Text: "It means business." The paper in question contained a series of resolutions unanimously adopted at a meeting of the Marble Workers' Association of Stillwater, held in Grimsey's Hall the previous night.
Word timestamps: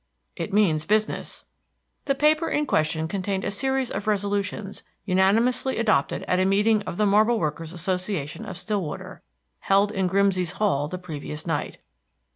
"It 0.35 0.51
means 0.51 0.83
business." 0.83 1.45
The 2.05 2.15
paper 2.15 2.49
in 2.49 2.65
question 2.65 3.07
contained 3.07 3.45
a 3.45 3.51
series 3.51 3.91
of 3.91 4.07
resolutions 4.07 4.81
unanimously 5.05 5.77
adopted 5.77 6.25
at 6.27 6.39
a 6.39 6.45
meeting 6.45 6.81
of 6.87 6.97
the 6.97 7.05
Marble 7.05 7.39
Workers' 7.39 7.71
Association 7.71 8.43
of 8.43 8.57
Stillwater, 8.57 9.21
held 9.59 9.91
in 9.91 10.07
Grimsey's 10.07 10.53
Hall 10.53 10.87
the 10.87 10.97
previous 10.97 11.45
night. 11.45 11.77